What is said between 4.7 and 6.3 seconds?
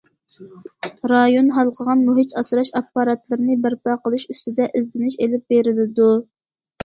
ئىزدىنىش ئېلىپ بېرىلىدۇ.